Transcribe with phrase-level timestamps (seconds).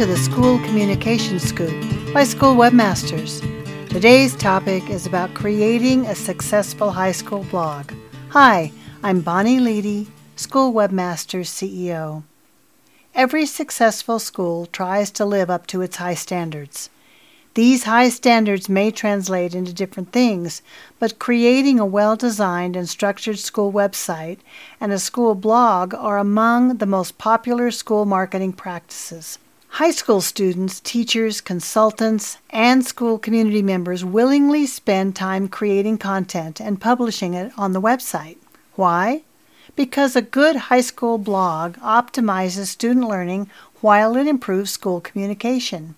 [0.00, 3.42] to the School Communication Scoop by School Webmasters.
[3.90, 7.92] Today's topic is about creating a successful high school blog.
[8.30, 8.72] Hi,
[9.02, 12.22] I'm Bonnie Leedy, School Webmasters CEO.
[13.14, 16.88] Every successful school tries to live up to its high standards.
[17.52, 20.62] These high standards may translate into different things,
[20.98, 24.38] but creating a well designed and structured school website
[24.80, 29.38] and a school blog are among the most popular school marketing practices.
[29.74, 36.80] High school students, teachers, consultants, and school community members willingly spend time creating content and
[36.80, 38.36] publishing it on the website.
[38.74, 39.22] Why?
[39.76, 43.48] Because a good high school blog optimizes student learning
[43.80, 45.94] while it improves school communication.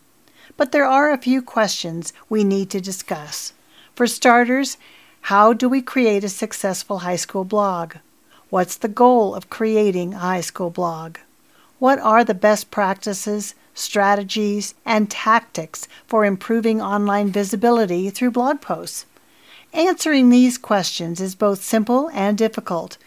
[0.57, 3.55] But there are a few questions we need to discuss.
[3.97, 4.77] For starters,
[5.23, 7.95] how do we create a successful high school blog?
[8.51, 11.17] What's the goal of creating a high school blog?
[11.79, 19.07] What are the best practices, strategies, and tactics for improving online visibility through blog posts?
[19.73, 22.99] Answering these questions is both simple and difficult.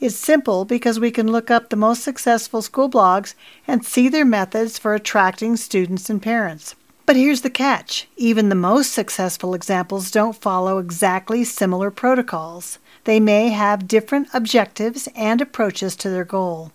[0.00, 3.34] It's simple because we can look up the most successful school blogs
[3.66, 6.74] and see their methods for attracting students and parents.
[7.06, 12.78] But here's the catch even the most successful examples don't follow exactly similar protocols.
[13.04, 16.72] They may have different objectives and approaches to their goal.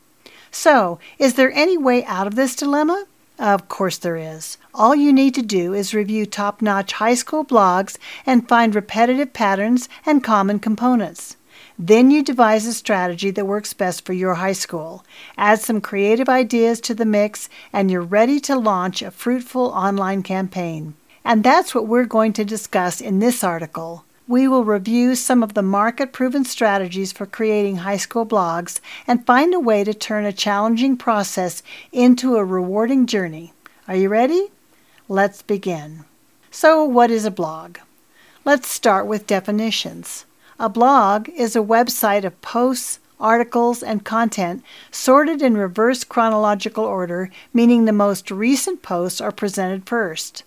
[0.51, 3.05] So, is there any way out of this dilemma?
[3.39, 4.57] Of course there is.
[4.73, 9.31] All you need to do is review top notch high school blogs and find repetitive
[9.31, 11.37] patterns and common components.
[11.77, 15.05] Then you devise a strategy that works best for your high school.
[15.37, 20.21] Add some creative ideas to the mix, and you're ready to launch a fruitful online
[20.21, 20.95] campaign.
[21.23, 24.03] And that's what we're going to discuss in this article.
[24.29, 29.25] We will review some of the market proven strategies for creating high school blogs and
[29.25, 33.53] find a way to turn a challenging process into a rewarding journey.
[33.87, 34.49] Are you ready?
[35.07, 36.05] Let's begin.
[36.51, 37.79] So, what is a blog?
[38.45, 40.25] Let's start with definitions.
[40.59, 47.31] A blog is a website of posts, articles, and content sorted in reverse chronological order,
[47.51, 50.43] meaning the most recent posts are presented first.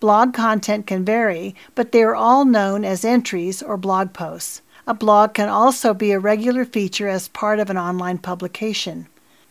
[0.00, 4.62] Blog content can vary, but they are all known as entries or blog posts.
[4.86, 9.06] A blog can also be a regular feature as part of an online publication.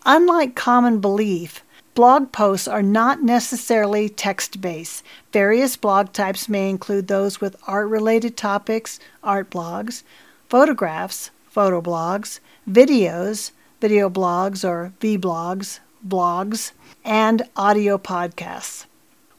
[0.05, 1.63] Unlike common belief,
[1.95, 5.03] Blog posts are not necessarily text based.
[5.31, 10.01] Various blog types may include those with art related topics, art blogs,
[10.49, 16.71] photographs, photo blogs, videos, video blogs or vlogs, blogs,
[17.05, 18.85] and audio podcasts.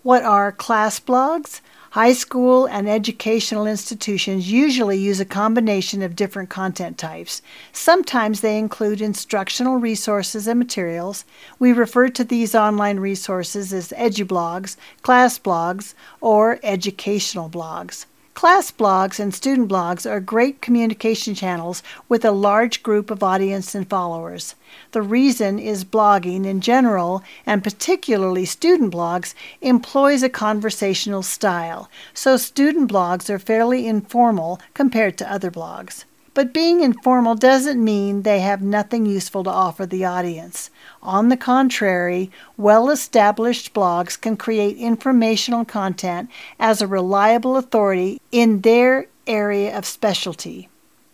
[0.05, 1.63] What are class blogs?
[1.93, 7.41] High school and educational institutions usually use a combination of different content types.
[7.73, 11.25] Sometimes they include instructional resources and materials.
[11.59, 18.05] We refer to these online resources as edublogs, class blogs, or educational blogs.
[18.35, 23.77] Class blogs and student blogs are great communication channels with a large group of audience
[23.77, 24.57] and followers.
[24.91, 32.37] The reason is blogging in general, and particularly student blogs, employs a conversational style, so
[32.37, 36.05] student blogs are fairly informal compared to other blogs.
[36.35, 40.69] But being informal doesn't mean they have nothing useful to offer the audience.
[41.01, 46.29] On the contrary, well established blogs can create informational content
[46.59, 50.69] as a reliable authority in their area of specialty.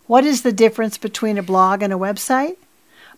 [0.07, 2.57] What is the difference between a blog and a website?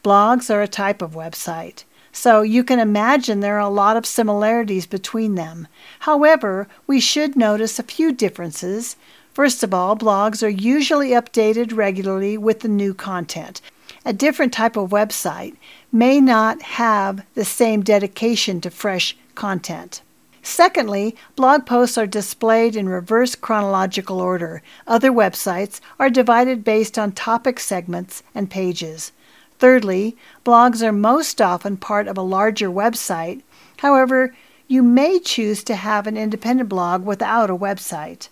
[0.02, 1.84] Blogs are a type of website.
[2.10, 5.68] So you can imagine there are a lot of similarities between them.
[6.00, 8.96] However, we should notice a few differences.
[9.34, 13.62] First of all, blogs are usually updated regularly with the new content.
[14.04, 15.56] A different type of website
[15.90, 20.02] may not have the same dedication to fresh content.
[20.42, 24.60] Secondly, blog posts are displayed in reverse chronological order.
[24.86, 29.12] Other websites are divided based on topic segments and pages.
[29.58, 30.14] Thirdly,
[30.44, 33.40] blogs are most often part of a larger website.
[33.78, 34.34] However,
[34.68, 38.28] you may choose to have an independent blog without a website.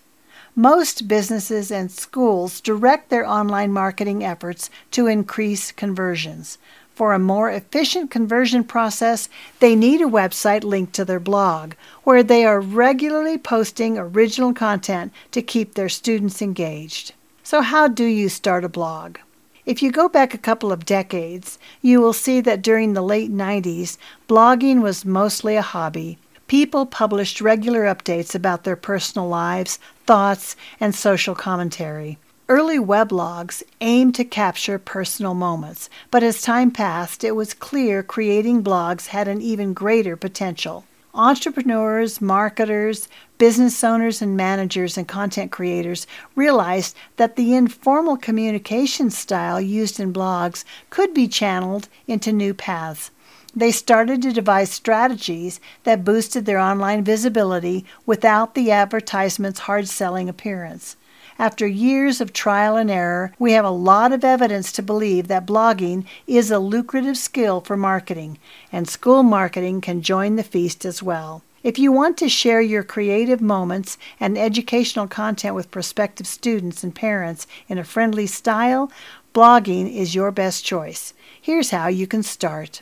[0.61, 6.59] Most businesses and schools direct their online marketing efforts to increase conversions.
[6.93, 9.27] For a more efficient conversion process,
[9.59, 11.73] they need a website linked to their blog,
[12.03, 17.13] where they are regularly posting original content to keep their students engaged.
[17.41, 19.17] So, how do you start a blog?
[19.65, 23.31] If you go back a couple of decades, you will see that during the late
[23.31, 23.97] 90s,
[24.29, 26.19] blogging was mostly a hobby
[26.51, 32.17] people published regular updates about their personal lives, thoughts, and social commentary.
[32.49, 38.65] Early weblogs aimed to capture personal moments, but as time passed, it was clear creating
[38.65, 40.83] blogs had an even greater potential.
[41.13, 43.07] Entrepreneurs, marketers,
[43.37, 46.05] business owners, and managers and content creators
[46.35, 53.09] realized that the informal communication style used in blogs could be channeled into new paths.
[53.53, 60.29] They started to devise strategies that boosted their online visibility without the advertisement's hard selling
[60.29, 60.95] appearance.
[61.37, 65.45] After years of trial and error, we have a lot of evidence to believe that
[65.45, 68.37] blogging is a lucrative skill for marketing,
[68.71, 71.41] and school marketing can join the feast as well.
[71.61, 76.95] If you want to share your creative moments and educational content with prospective students and
[76.95, 78.89] parents in a friendly style,
[79.33, 81.13] blogging is your best choice.
[81.41, 82.81] Here's how you can start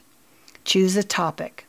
[0.69, 1.65] choose a topic.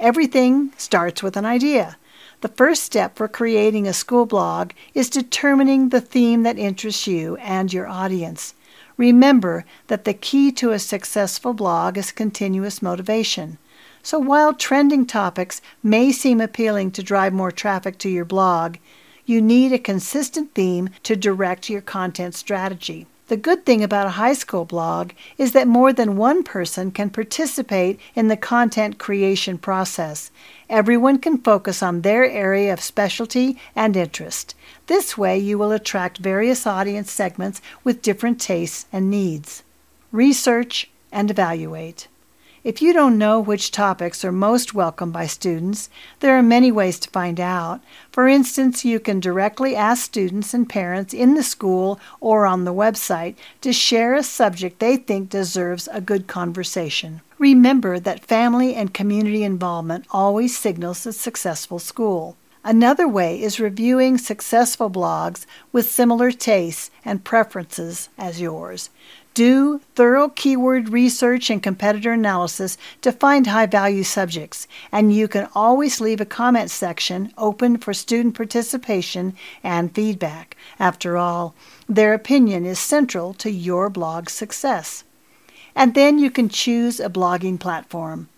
[0.00, 1.96] Everything starts with an idea.
[2.40, 7.36] The first step for creating a school blog is determining the theme that interests you
[7.36, 8.54] and your audience.
[8.96, 13.56] Remember that the key to a successful blog is continuous motivation.
[14.02, 18.78] So while trending topics may seem appealing to drive more traffic to your blog,
[19.24, 23.06] you need a consistent theme to direct your content strategy.
[23.28, 27.08] The good thing about a high school blog is that more than one person can
[27.08, 30.30] participate in the content creation process.
[30.68, 34.54] Everyone can focus on their area of specialty and interest.
[34.88, 39.62] This way, you will attract various audience segments with different tastes and needs.
[40.12, 42.08] Research and evaluate.
[42.64, 45.90] If you don't know which topics are most welcome by students,
[46.20, 47.82] there are many ways to find out.
[48.10, 52.72] For instance, you can directly ask students and parents in the school or on the
[52.72, 57.20] website to share a subject they think deserves a good conversation.
[57.38, 62.34] Remember that family and community involvement always signals a successful school.
[62.66, 68.88] Another way is reviewing successful blogs with similar tastes and preferences as yours.
[69.34, 75.48] Do thorough keyword research and competitor analysis to find high value subjects, and you can
[75.56, 79.34] always leave a comment section open for student participation
[79.64, 80.56] and feedback.
[80.78, 81.56] After all,
[81.88, 85.02] their opinion is central to your blog's success.
[85.74, 88.28] And then you can choose a blogging platform.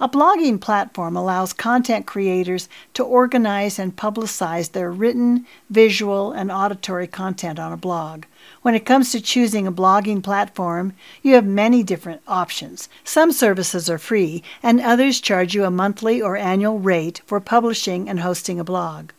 [0.00, 7.06] A blogging platform allows content creators to organize and publicize their written, visual, and auditory
[7.06, 8.24] content on a blog.
[8.62, 12.88] When it comes to choosing a blogging platform, you have many different options.
[13.04, 18.08] Some services are free, and others charge you a monthly or annual rate for publishing
[18.08, 19.10] and hosting a blog.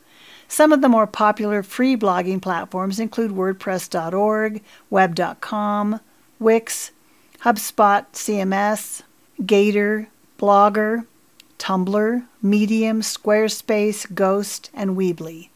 [0.50, 6.02] Some of the more popular free blogging platforms include WordPress.org, Web.com,
[6.38, 6.92] Wix,
[7.44, 9.04] HubSpot CMS,
[9.46, 10.10] Gator,
[10.46, 11.08] Blogger,
[11.58, 15.50] Tumblr, Medium, Squarespace, Ghost, and Weebly.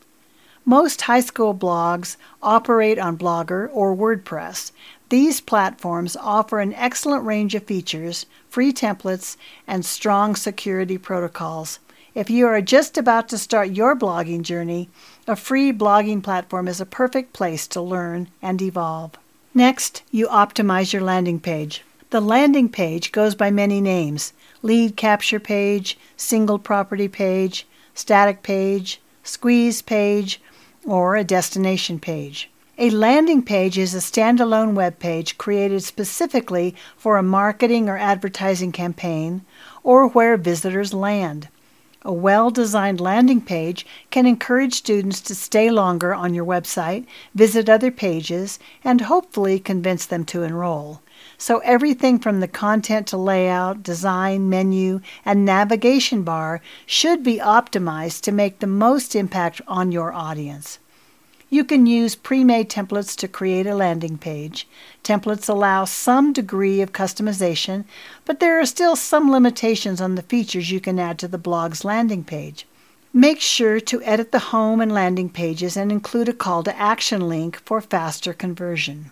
[0.65, 4.71] Most high school blogs operate on Blogger or WordPress.
[5.09, 9.37] These platforms offer an excellent range of features, free templates,
[9.67, 11.77] and strong security protocols.
[12.15, 14.89] If you are just about to start your blogging journey,
[15.27, 19.11] a free blogging platform is a perfect place to learn and evolve.
[19.53, 21.83] Next, you optimize your landing page.
[22.11, 24.33] The landing page goes by many names
[24.63, 30.41] lead capture page, single property page, static page, squeeze page,
[30.87, 32.49] or a destination page.
[32.79, 38.71] A landing page is a standalone web page created specifically for a marketing or advertising
[38.71, 39.45] campaign
[39.83, 41.47] or where visitors land.
[42.01, 47.05] A well designed landing page can encourage students to stay longer on your website,
[47.35, 51.01] visit other pages, and hopefully convince them to enroll.
[51.37, 58.21] So everything from the content to layout, design, menu, and navigation bar should be optimized
[58.21, 60.79] to make the most impact on your audience.
[61.49, 64.67] You can use pre made templates to create a landing page.
[65.03, 67.85] Templates allow some degree of customization,
[68.25, 71.83] but there are still some limitations on the features you can add to the blog's
[71.83, 72.67] landing page.
[73.13, 77.27] Make sure to edit the home and landing pages and include a call to action
[77.27, 79.11] link for faster conversion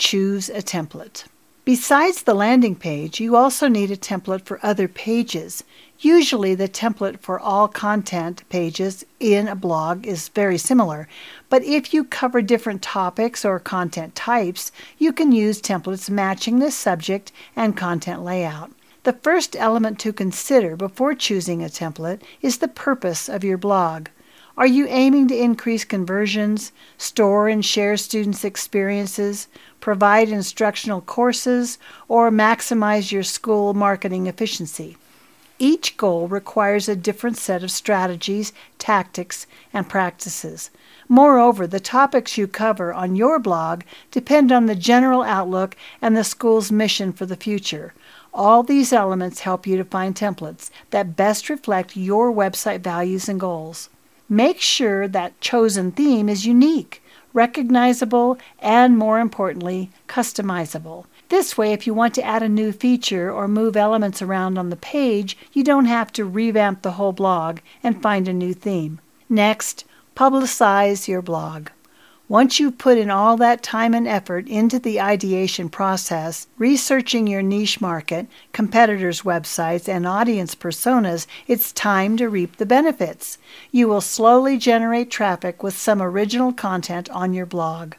[0.00, 1.24] choose a template.
[1.66, 5.62] Besides the landing page, you also need a template for other pages.
[5.98, 11.06] Usually, the template for all content pages in a blog is very similar,
[11.50, 16.70] but if you cover different topics or content types, you can use templates matching the
[16.70, 18.70] subject and content layout.
[19.02, 24.08] The first element to consider before choosing a template is the purpose of your blog.
[24.56, 29.46] Are you aiming to increase conversions, store and share students' experiences,
[29.80, 31.78] provide instructional courses,
[32.08, 34.96] or maximize your school marketing efficiency?
[35.58, 40.70] Each goal requires a different set of strategies, tactics, and practices.
[41.06, 46.24] Moreover, the topics you cover on your blog depend on the general outlook and the
[46.24, 47.94] school's mission for the future.
[48.32, 53.38] All these elements help you to find templates that best reflect your website values and
[53.38, 53.90] goals.
[54.32, 61.06] Make sure that chosen theme is unique, recognizable, and more importantly, customizable.
[61.30, 64.70] This way, if you want to add a new feature or move elements around on
[64.70, 69.00] the page, you don't have to revamp the whole blog and find a new theme.
[69.28, 69.84] Next,
[70.14, 71.70] publicize your blog.
[72.30, 77.42] Once you've put in all that time and effort into the ideation process, researching your
[77.42, 83.36] niche market, competitors' websites, and audience personas, it's time to reap the benefits.
[83.72, 87.94] You will slowly generate traffic with some original content on your blog.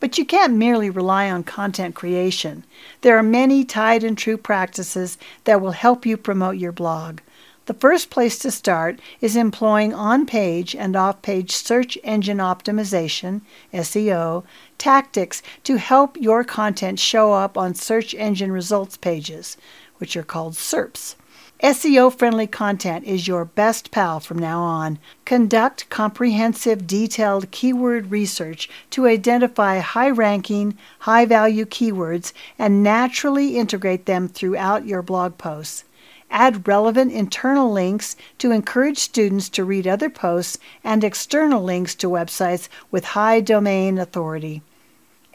[0.00, 2.64] But you can't merely rely on content creation.
[3.02, 7.18] There are many tried and true practices that will help you promote your blog.
[7.66, 13.40] The first place to start is employing on page and off page search engine optimization,
[13.74, 14.44] SEO,
[14.78, 19.56] tactics to help your content show up on search engine results pages,
[19.96, 21.16] which are called SERPs.
[21.60, 25.00] SEO friendly content is your best pal from now on.
[25.24, 34.06] Conduct comprehensive, detailed keyword research to identify high ranking, high value keywords and naturally integrate
[34.06, 35.82] them throughout your blog posts.
[36.30, 42.08] Add relevant internal links to encourage students to read other posts and external links to
[42.08, 44.62] websites with high domain authority.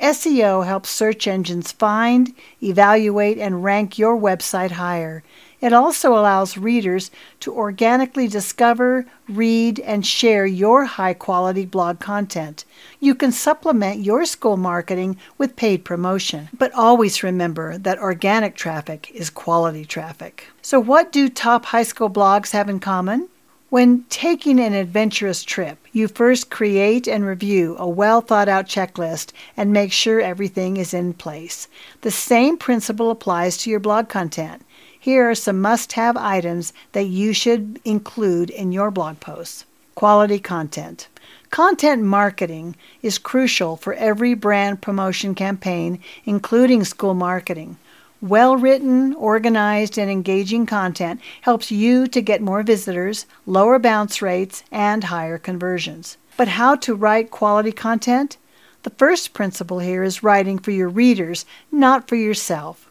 [0.02, 5.24] SEO helps search engines find, evaluate, and rank your website higher.
[5.62, 12.66] It also allows readers to organically discover, read, and share your high quality blog content.
[13.00, 19.12] You can supplement your school marketing with paid promotion, but always remember that organic traffic
[19.14, 20.48] is quality traffic.
[20.64, 23.30] So, what do top high school blogs have in common?
[23.70, 29.32] When taking an adventurous trip, you first create and review a well thought out checklist
[29.56, 31.70] and make sure everything is in place.
[32.02, 34.64] The same principle applies to your blog content.
[35.04, 39.66] Here are some must have items that you should include in your blog posts.
[39.96, 41.08] Quality content.
[41.50, 47.80] Content marketing is crucial for every brand promotion campaign, including school marketing.
[48.22, 54.64] Well written, organized, and engaging content helps you to get more visitors, lower bounce rates,
[54.72, 56.18] and higher conversions.
[56.38, 58.38] But how to write quality content?
[58.84, 62.91] The first principle here is writing for your readers, not for yourself.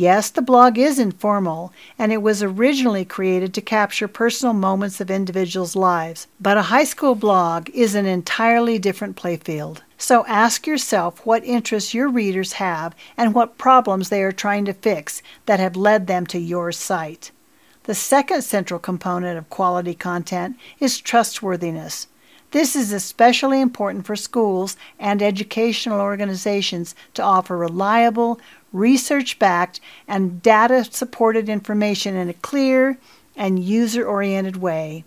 [0.00, 5.10] Yes, the blog is informal, and it was originally created to capture personal moments of
[5.10, 6.26] individuals' lives.
[6.40, 9.82] But a high school blog is an entirely different playfield.
[9.98, 14.72] So ask yourself what interests your readers have and what problems they are trying to
[14.72, 17.30] fix that have led them to your site.
[17.82, 22.06] The second central component of quality content is trustworthiness.
[22.52, 28.40] This is especially important for schools and educational organizations to offer reliable,
[28.72, 32.98] research backed, and data supported information in a clear
[33.36, 35.04] and user oriented way.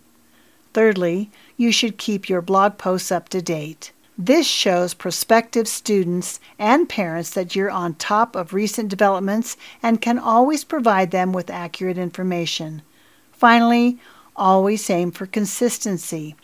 [0.74, 3.92] Thirdly, you should keep your blog posts up to date.
[4.18, 10.20] This shows prospective students and parents that you're on top of recent developments and can
[10.20, 12.84] always provide them with accurate information.
[13.32, 13.98] Finally,
[14.36, 16.36] always aim for consistency.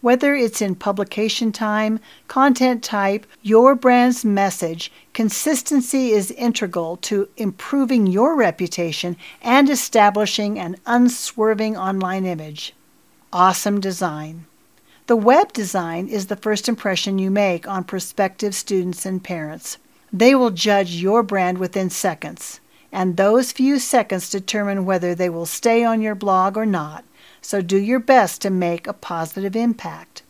[0.00, 8.06] Whether it's in publication time, content type, your brand's message, consistency is integral to improving
[8.06, 12.74] your reputation and establishing an unswerving online image.
[13.32, 14.46] Awesome design.
[15.08, 19.78] The web design is the first impression you make on prospective students and parents.
[20.12, 22.60] They will judge your brand within seconds,
[22.92, 27.04] and those few seconds determine whether they will stay on your blog or not
[27.40, 30.22] so do your best to make a positive impact.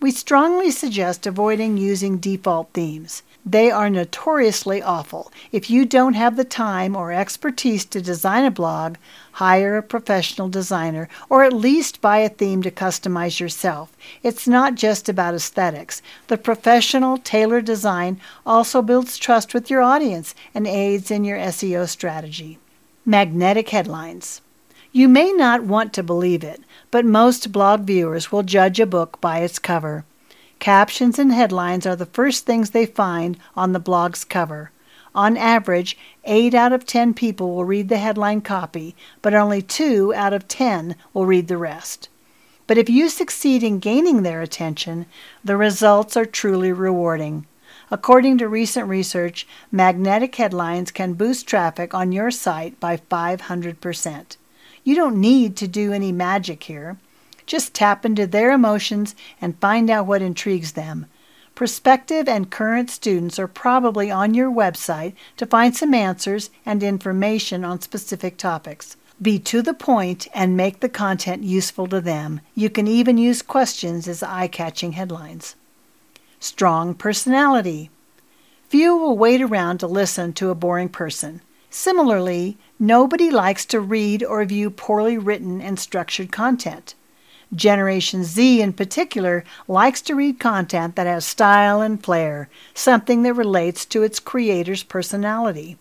[0.00, 3.22] We strongly suggest avoiding using default themes.
[3.46, 5.32] They are notoriously awful.
[5.50, 8.96] If you don't have the time or expertise to design a blog,
[9.32, 13.96] hire a professional designer or at least buy a theme to customize yourself.
[14.24, 16.02] It's not just about aesthetics.
[16.26, 21.88] The professional, tailored design also builds trust with your audience and aids in your SEO
[21.88, 22.58] strategy.
[23.04, 24.40] Magnetic headlines.
[24.94, 29.18] You may not want to believe it, but most blog viewers will judge a book
[29.22, 30.04] by its cover.
[30.58, 34.70] Captions and headlines are the first things they find on the blog's cover.
[35.14, 40.12] On average, 8 out of 10 people will read the headline copy, but only 2
[40.12, 42.10] out of 10 will read the rest.
[42.66, 45.06] But if you succeed in gaining their attention,
[45.42, 47.46] the results are truly rewarding.
[47.90, 54.36] According to recent research, magnetic headlines can boost traffic on your site by 500%.
[54.84, 56.98] You don't need to do any magic here.
[57.46, 61.06] Just tap into their emotions and find out what intrigues them.
[61.54, 67.64] Prospective and current students are probably on your website to find some answers and information
[67.64, 68.96] on specific topics.
[69.20, 72.40] Be to the point and make the content useful to them.
[72.54, 75.54] You can even use questions as eye catching headlines.
[76.40, 77.90] Strong personality.
[78.68, 81.42] Few will wait around to listen to a boring person.
[81.74, 86.94] Similarly, nobody likes to read or view poorly written and structured content.
[87.54, 93.32] Generation Z, in particular, likes to read content that has style and flair, something that
[93.32, 95.78] relates to its creator's personality.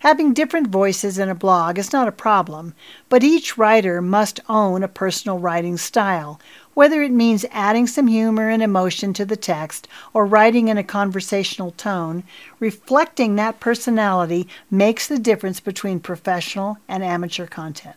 [0.00, 2.74] Having different voices in a blog is not a problem,
[3.08, 6.38] but each writer must own a personal writing style,
[6.74, 10.84] whether it means adding some humor and emotion to the text or writing in a
[10.84, 12.22] conversational tone.
[12.60, 17.96] Reflecting that personality makes the difference between professional and amateur content.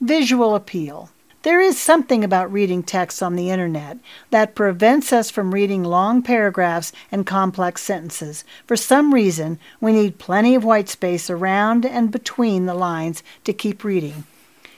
[0.00, 1.10] Visual appeal.
[1.42, 3.98] There is something about reading text on the internet
[4.30, 8.42] that prevents us from reading long paragraphs and complex sentences.
[8.66, 13.52] For some reason, we need plenty of white space around and between the lines to
[13.52, 14.24] keep reading.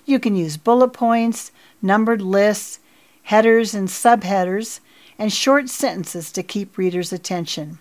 [0.04, 2.80] You can use bullet points, numbered lists,
[3.24, 4.80] headers and subheaders,
[5.18, 7.78] and short sentences to keep readers' attention.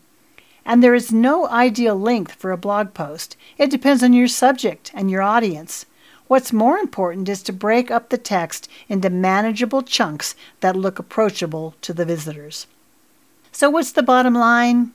[0.66, 3.38] And there is no ideal length for a blog post.
[3.58, 5.86] It depends on your subject and your audience.
[6.28, 11.76] What's more important is to break up the text into manageable chunks that look approachable
[11.82, 12.68] to the visitors.
[13.54, 14.92] So, what's the bottom line?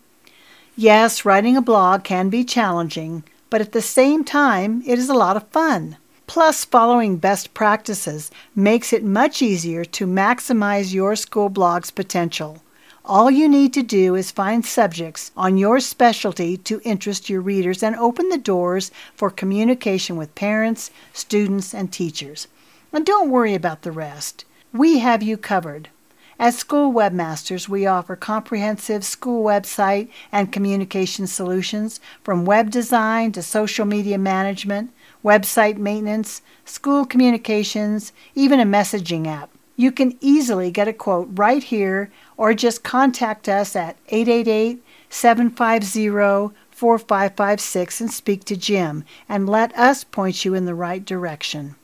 [0.76, 5.14] Yes, writing a blog can be challenging, but at the same time, it is a
[5.14, 5.96] lot of fun.
[6.32, 12.62] Plus, following best practices makes it much easier to maximize your school blog's potential.
[13.04, 17.82] All you need to do is find subjects on your specialty to interest your readers
[17.82, 22.48] and open the doors for communication with parents, students, and teachers.
[22.94, 24.46] And don't worry about the rest.
[24.72, 25.90] We have you covered.
[26.38, 33.42] As school webmasters, we offer comprehensive school website and communication solutions from web design to
[33.42, 34.92] social media management,
[35.24, 39.50] website maintenance, school communications, even a messaging app.
[39.76, 46.54] You can easily get a quote right here or just contact us at 888 750
[46.82, 51.76] 4556 and speak to Jim and let us point you in the right direction.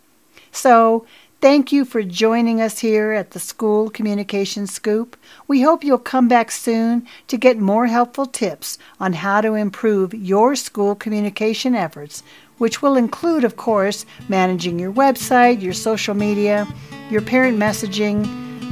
[0.50, 1.06] So,
[1.40, 5.16] thank you for joining us here at the School Communication Scoop.
[5.46, 10.14] We hope you'll come back soon to get more helpful tips on how to improve
[10.14, 12.24] your school communication efforts,
[12.58, 16.68] which will include, of course, managing your website, your social media,
[17.10, 18.26] your parent messaging,